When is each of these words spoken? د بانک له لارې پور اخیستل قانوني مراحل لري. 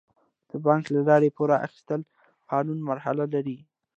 د 0.49 0.51
بانک 0.65 0.85
له 0.95 1.01
لارې 1.09 1.29
پور 1.37 1.49
اخیستل 1.67 2.01
قانوني 2.51 2.81
مراحل 2.87 3.17
لري. 3.35 3.57